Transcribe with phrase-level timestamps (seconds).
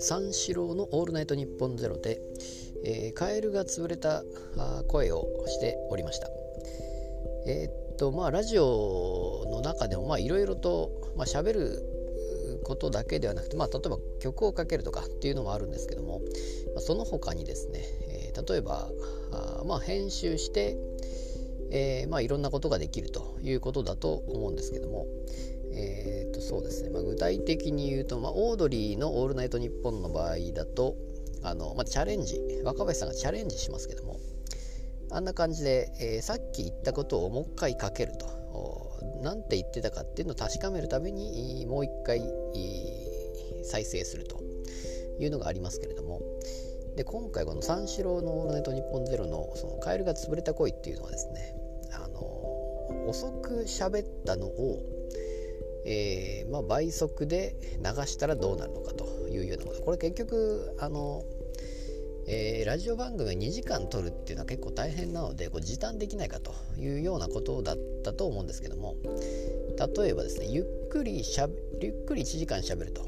[0.00, 2.20] 三四郎の「オールナイトニッポンゼロで、
[2.84, 4.24] えー、カエルが潰れた
[4.88, 6.28] 声をしておりました。
[7.46, 16.20] えー、っとまあラジオの中でもいろいろとまあ、喋ることだけではなくて、まあ、例えば曲をかけるとかっていうのもあるんですけども、
[16.78, 18.90] その他にですね、えー、例えば
[19.30, 20.76] あまあ編集して、
[21.74, 25.06] えー、まあ、いろんなことができるということだと思うんですけども、
[25.72, 30.94] えー、とそうですね、まあ、具体的に言うと、まあ、オードリーの「オールナイトニッポン」の場合だと
[31.42, 32.40] あの、まあ、チャレンジ。
[32.62, 34.20] 若林さんがチャレンジしますけども。
[35.10, 38.26] あんな感じで、えー、さっき言ったことをもう一回かけると。
[39.22, 42.22] 何て言ってたかっていうのを確かめるためにもう一回
[43.62, 44.40] 再生すると。
[45.18, 46.20] いうのがありますけれども。
[46.96, 51.56] で今回この三四郎の「オールナイトニッポンゼロのそのカエルが潰れた恋っていうのはですね
[53.06, 54.80] 遅く喋ったのを
[55.84, 59.82] えー、まあ、倍速で流したらどうなるのかというようなこと。
[59.82, 61.24] これ結局あの、
[62.26, 68.94] えー、ラジオ番組を2時間撮るっていうのは結構大変なのでこう時短できないかというようなことだったと思うんですけども
[69.96, 71.48] 例えばですねゆっくりしゃ
[71.80, 73.04] ゆっくり1時間しゃべると。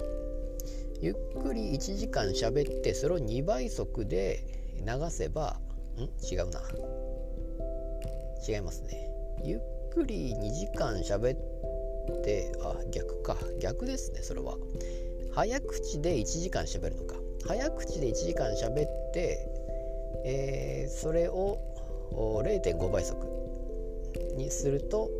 [1.01, 4.43] ゆっくり1時間しゃべってそれを2倍速で
[4.79, 5.59] 流せば
[5.99, 6.03] ん？
[6.03, 6.61] 違うな。
[8.49, 9.11] 違いますね。
[9.45, 9.61] ゆっ
[9.95, 11.37] くり2時間しゃべっ
[12.25, 13.37] てあ逆か。
[13.61, 14.57] 逆ですねそれは。
[15.33, 17.17] 早口で1時間喋るのか。
[17.47, 19.49] 早口で1時間喋って、
[20.25, 21.59] えー、それを
[22.13, 23.27] 0.5倍速
[24.37, 25.11] にすると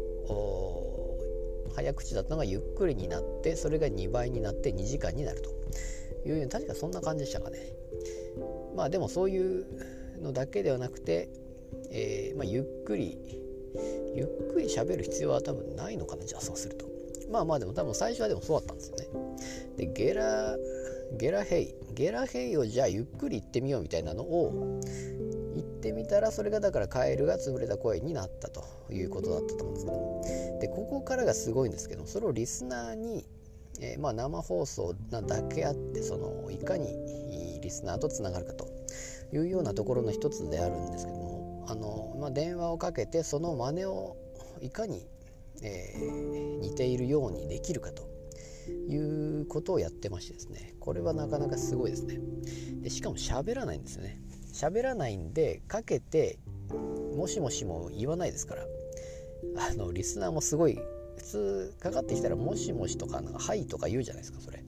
[1.75, 5.55] 早口だったのがゆっくりになってそれが2倍になって2時間になると。
[6.27, 7.59] いうように確かそんな感じでしたかね。
[8.75, 9.67] まあでもそういう
[10.23, 11.29] のだけではなくて、
[11.91, 13.19] えーまあ、ゆっくり
[14.15, 16.87] ゆっくり喋る必要は多分ないのかなじゃあそうすると。
[17.31, 19.07] まあまあでも多分最初はでもそうだったんですよね。
[19.77, 20.57] でゲラ
[21.17, 21.75] ゲラヘイ。
[21.95, 24.81] ゲラヘイをじゃあゆっくり言ってみようみたいなのを
[25.55, 29.97] 言ってみたらそれがだからカエルが潰れた声になったということだったと思うんですけど。
[29.97, 33.25] もでここからがすごいんですけどそれをリスナーに、
[33.81, 38.67] えー、まあ生放送なだけあってそのいかにリスナーとつながるかと
[39.33, 41.94] いうようなところの一つであるんですけどもあの、
[42.25, 44.17] まあ、電話をかけてその真似を
[44.63, 45.07] いかに、
[45.63, 48.09] えー、似ているようにできるかと
[48.91, 48.97] い
[49.43, 50.75] うことをやってましてですね。
[50.81, 52.19] これはなかなかすごいですね。
[52.81, 54.23] でしかも喋らないんですよね。
[54.55, 56.39] 喋らないんでかけて
[57.15, 58.65] もしもしも言わないですから。
[59.59, 60.79] あのリスナーもすごい
[61.19, 64.65] 普通かかってきたらもしもしとかなんかはいとか言うじゃないですかそれ。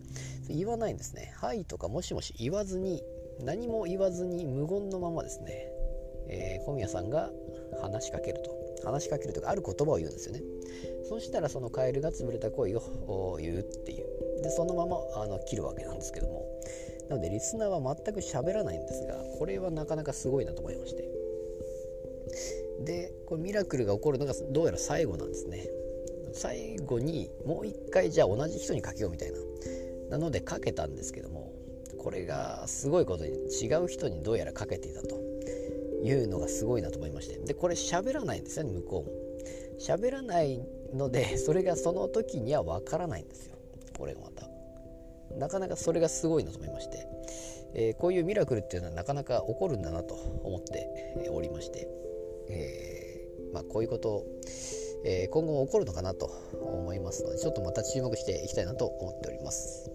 [0.50, 1.32] 言わないんですね。
[1.38, 3.02] はいとかもしもし言わずに
[3.40, 5.72] 何も言わずに無言のままですね。
[6.28, 7.30] えー、小宮さんが
[7.80, 8.66] 話しかけると。
[8.84, 10.42] 話しかけるとかある言葉を言うんですよね。
[11.08, 14.42] そしたらそのカエルが潰れた声を言うっていう。
[14.42, 16.46] でそのままあの切るわけなんですけども。
[17.08, 21.08] なのでリスナーは全く喋らないんですがこれはなかなかすごいなと思いまして。
[22.84, 25.68] でこれミラクルが起こるのがどうやら最後なんですね。
[26.32, 29.38] 最後にもう一回じゃあ同じ人にかけようみたいな。
[30.10, 31.52] なのでかけたんですけども
[31.98, 35.15] これがすごいことに違う人にどうやらかけていたと。
[36.06, 37.38] いうのがすごいなと思いまして。
[37.38, 39.12] でこれ喋らないんですよね向こうも。
[39.78, 43.56] 喋らないので それがその時にはわからないんですよ。
[43.98, 44.48] これがまた。
[45.36, 47.06] なかなかそれがすごいなと思いまして、
[47.74, 50.88] えー、こういうミラクルっていうのはなかなか起こるんだなと思って
[51.30, 51.88] おりまして、
[52.48, 54.26] えー、まあ、こういうことを、
[55.04, 56.30] え、今後も起こるのかなと
[56.62, 59.90] 思いますのでちょっとまた注目していきたいなと思っております。